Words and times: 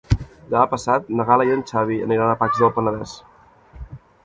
Demà 0.53 0.61
passat 0.71 1.11
na 1.19 1.25
Gal·la 1.27 1.45
i 1.51 1.53
en 1.57 1.61
Xavi 1.73 1.99
aniran 2.07 2.33
a 2.33 2.41
Pacs 2.41 2.65
del 2.65 2.75
Penedès. 2.81 3.17